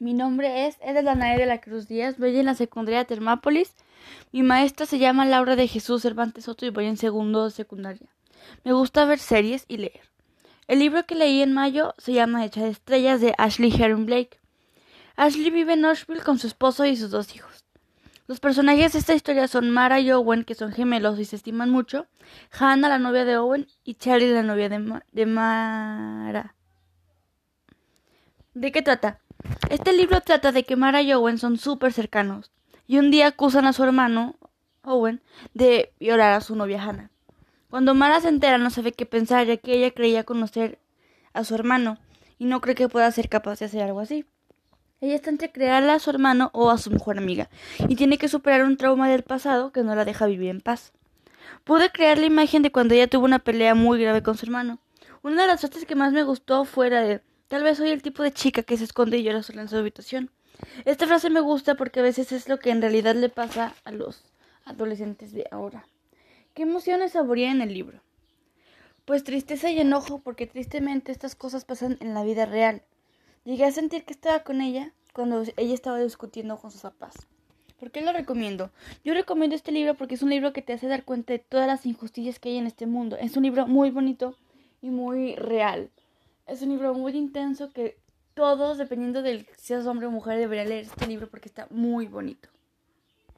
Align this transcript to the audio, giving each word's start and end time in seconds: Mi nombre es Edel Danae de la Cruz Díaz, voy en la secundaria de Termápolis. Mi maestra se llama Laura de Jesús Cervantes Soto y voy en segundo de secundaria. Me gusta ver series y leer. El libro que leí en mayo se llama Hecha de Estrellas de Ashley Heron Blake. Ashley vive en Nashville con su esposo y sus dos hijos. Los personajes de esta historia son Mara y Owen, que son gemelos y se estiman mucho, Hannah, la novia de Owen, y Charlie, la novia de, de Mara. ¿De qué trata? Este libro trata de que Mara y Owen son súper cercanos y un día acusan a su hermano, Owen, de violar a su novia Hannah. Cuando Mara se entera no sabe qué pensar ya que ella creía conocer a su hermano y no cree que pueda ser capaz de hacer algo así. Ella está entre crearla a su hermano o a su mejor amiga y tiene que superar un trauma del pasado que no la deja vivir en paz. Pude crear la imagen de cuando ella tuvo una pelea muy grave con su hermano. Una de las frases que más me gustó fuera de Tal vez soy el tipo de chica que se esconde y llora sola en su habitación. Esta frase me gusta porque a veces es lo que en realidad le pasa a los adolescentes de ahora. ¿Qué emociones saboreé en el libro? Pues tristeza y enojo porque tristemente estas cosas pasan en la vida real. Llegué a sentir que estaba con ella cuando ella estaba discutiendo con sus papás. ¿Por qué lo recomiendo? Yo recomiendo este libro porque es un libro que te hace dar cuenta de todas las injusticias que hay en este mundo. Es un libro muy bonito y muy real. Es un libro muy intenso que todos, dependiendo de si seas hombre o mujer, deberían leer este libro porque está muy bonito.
Mi 0.00 0.12
nombre 0.12 0.66
es 0.66 0.76
Edel 0.80 1.04
Danae 1.04 1.38
de 1.38 1.46
la 1.46 1.60
Cruz 1.60 1.86
Díaz, 1.86 2.18
voy 2.18 2.36
en 2.36 2.46
la 2.46 2.54
secundaria 2.54 3.00
de 3.00 3.04
Termápolis. 3.04 3.76
Mi 4.32 4.42
maestra 4.42 4.86
se 4.86 4.98
llama 4.98 5.24
Laura 5.24 5.54
de 5.54 5.68
Jesús 5.68 6.02
Cervantes 6.02 6.44
Soto 6.44 6.66
y 6.66 6.70
voy 6.70 6.86
en 6.86 6.96
segundo 6.96 7.44
de 7.44 7.52
secundaria. 7.52 8.08
Me 8.64 8.72
gusta 8.72 9.04
ver 9.04 9.20
series 9.20 9.64
y 9.68 9.76
leer. 9.76 10.00
El 10.66 10.80
libro 10.80 11.06
que 11.06 11.14
leí 11.14 11.42
en 11.42 11.52
mayo 11.52 11.94
se 11.98 12.12
llama 12.12 12.44
Hecha 12.44 12.64
de 12.64 12.70
Estrellas 12.70 13.20
de 13.20 13.34
Ashley 13.38 13.72
Heron 13.72 14.04
Blake. 14.04 14.40
Ashley 15.14 15.50
vive 15.50 15.74
en 15.74 15.82
Nashville 15.82 16.22
con 16.22 16.38
su 16.38 16.48
esposo 16.48 16.84
y 16.84 16.96
sus 16.96 17.10
dos 17.10 17.34
hijos. 17.36 17.64
Los 18.26 18.40
personajes 18.40 18.94
de 18.94 18.98
esta 18.98 19.14
historia 19.14 19.46
son 19.46 19.70
Mara 19.70 20.00
y 20.00 20.10
Owen, 20.10 20.44
que 20.44 20.56
son 20.56 20.72
gemelos 20.72 21.20
y 21.20 21.24
se 21.24 21.36
estiman 21.36 21.70
mucho, 21.70 22.06
Hannah, 22.58 22.88
la 22.88 22.98
novia 22.98 23.24
de 23.24 23.36
Owen, 23.36 23.68
y 23.84 23.94
Charlie, 23.94 24.32
la 24.32 24.42
novia 24.42 24.68
de, 24.68 25.00
de 25.12 25.26
Mara. 25.26 26.56
¿De 28.54 28.72
qué 28.72 28.82
trata? 28.82 29.20
Este 29.74 29.92
libro 29.92 30.20
trata 30.20 30.52
de 30.52 30.62
que 30.62 30.76
Mara 30.76 31.02
y 31.02 31.12
Owen 31.12 31.36
son 31.36 31.58
súper 31.58 31.92
cercanos 31.92 32.52
y 32.86 32.98
un 32.98 33.10
día 33.10 33.26
acusan 33.26 33.66
a 33.66 33.72
su 33.72 33.82
hermano, 33.82 34.36
Owen, 34.84 35.20
de 35.52 35.92
violar 35.98 36.32
a 36.34 36.40
su 36.40 36.54
novia 36.54 36.80
Hannah. 36.80 37.10
Cuando 37.70 37.92
Mara 37.92 38.20
se 38.20 38.28
entera 38.28 38.56
no 38.56 38.70
sabe 38.70 38.92
qué 38.92 39.04
pensar 39.04 39.48
ya 39.48 39.56
que 39.56 39.74
ella 39.74 39.90
creía 39.90 40.22
conocer 40.22 40.78
a 41.32 41.42
su 41.42 41.56
hermano 41.56 41.98
y 42.38 42.44
no 42.44 42.60
cree 42.60 42.76
que 42.76 42.88
pueda 42.88 43.10
ser 43.10 43.28
capaz 43.28 43.58
de 43.58 43.64
hacer 43.64 43.82
algo 43.82 43.98
así. 43.98 44.24
Ella 45.00 45.16
está 45.16 45.30
entre 45.30 45.50
crearla 45.50 45.94
a 45.94 45.98
su 45.98 46.10
hermano 46.10 46.50
o 46.52 46.70
a 46.70 46.78
su 46.78 46.92
mejor 46.92 47.18
amiga 47.18 47.50
y 47.88 47.96
tiene 47.96 48.16
que 48.16 48.28
superar 48.28 48.62
un 48.62 48.76
trauma 48.76 49.08
del 49.08 49.24
pasado 49.24 49.72
que 49.72 49.82
no 49.82 49.96
la 49.96 50.04
deja 50.04 50.26
vivir 50.26 50.50
en 50.50 50.60
paz. 50.60 50.92
Pude 51.64 51.90
crear 51.90 52.18
la 52.18 52.26
imagen 52.26 52.62
de 52.62 52.70
cuando 52.70 52.94
ella 52.94 53.08
tuvo 53.08 53.24
una 53.24 53.40
pelea 53.40 53.74
muy 53.74 54.00
grave 54.00 54.22
con 54.22 54.36
su 54.36 54.46
hermano. 54.46 54.78
Una 55.22 55.42
de 55.42 55.48
las 55.48 55.62
frases 55.62 55.84
que 55.84 55.96
más 55.96 56.12
me 56.12 56.22
gustó 56.22 56.64
fuera 56.64 57.00
de 57.00 57.22
Tal 57.48 57.62
vez 57.62 57.78
soy 57.78 57.90
el 57.90 58.02
tipo 58.02 58.22
de 58.22 58.32
chica 58.32 58.62
que 58.62 58.76
se 58.76 58.84
esconde 58.84 59.18
y 59.18 59.22
llora 59.22 59.42
sola 59.42 59.62
en 59.62 59.68
su 59.68 59.76
habitación. 59.76 60.30
Esta 60.84 61.06
frase 61.06 61.30
me 61.30 61.40
gusta 61.40 61.74
porque 61.74 62.00
a 62.00 62.02
veces 62.02 62.32
es 62.32 62.48
lo 62.48 62.58
que 62.58 62.70
en 62.70 62.80
realidad 62.80 63.14
le 63.14 63.28
pasa 63.28 63.74
a 63.84 63.92
los 63.92 64.22
adolescentes 64.64 65.32
de 65.32 65.46
ahora. 65.50 65.86
¿Qué 66.54 66.62
emociones 66.62 67.12
saboreé 67.12 67.50
en 67.50 67.60
el 67.60 67.74
libro? 67.74 68.00
Pues 69.04 69.24
tristeza 69.24 69.70
y 69.70 69.78
enojo 69.78 70.20
porque 70.20 70.46
tristemente 70.46 71.12
estas 71.12 71.34
cosas 71.34 71.64
pasan 71.64 71.98
en 72.00 72.14
la 72.14 72.24
vida 72.24 72.46
real. 72.46 72.82
Llegué 73.44 73.66
a 73.66 73.72
sentir 73.72 74.04
que 74.04 74.14
estaba 74.14 74.42
con 74.42 74.62
ella 74.62 74.94
cuando 75.12 75.42
ella 75.56 75.74
estaba 75.74 75.98
discutiendo 76.00 76.56
con 76.56 76.70
sus 76.70 76.82
papás. 76.82 77.14
¿Por 77.78 77.90
qué 77.90 78.00
lo 78.00 78.12
recomiendo? 78.12 78.70
Yo 79.04 79.12
recomiendo 79.12 79.54
este 79.54 79.72
libro 79.72 79.94
porque 79.94 80.14
es 80.14 80.22
un 80.22 80.30
libro 80.30 80.54
que 80.54 80.62
te 80.62 80.72
hace 80.72 80.86
dar 80.86 81.04
cuenta 81.04 81.34
de 81.34 81.40
todas 81.40 81.66
las 81.66 81.84
injusticias 81.84 82.38
que 82.38 82.48
hay 82.48 82.56
en 82.56 82.66
este 82.66 82.86
mundo. 82.86 83.18
Es 83.18 83.36
un 83.36 83.42
libro 83.42 83.66
muy 83.66 83.90
bonito 83.90 84.38
y 84.80 84.88
muy 84.88 85.34
real. 85.34 85.90
Es 86.46 86.62
un 86.62 86.68
libro 86.70 86.92
muy 86.94 87.16
intenso 87.16 87.70
que 87.70 87.98
todos, 88.34 88.76
dependiendo 88.78 89.22
de 89.22 89.46
si 89.56 89.68
seas 89.68 89.86
hombre 89.86 90.06
o 90.06 90.10
mujer, 90.10 90.38
deberían 90.38 90.68
leer 90.68 90.84
este 90.84 91.06
libro 91.06 91.28
porque 91.28 91.48
está 91.48 91.66
muy 91.70 92.06
bonito. 92.06 92.48